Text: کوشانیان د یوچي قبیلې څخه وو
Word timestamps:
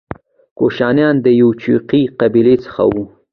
کوشانیان 0.57 1.15
د 1.25 1.27
یوچي 1.41 2.01
قبیلې 2.19 2.55
څخه 2.65 2.81
وو 2.91 3.03